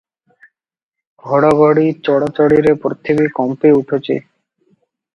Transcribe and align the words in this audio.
ଘଡ଼ଘଡ଼ି 1.25 1.85
ଚଡ଼ଚଡ଼ିରେ 2.09 2.75
ପୃଥିବୀ 2.87 3.31
କମ୍ପି 3.39 3.79
ଉଠୁଛି। 3.81 4.21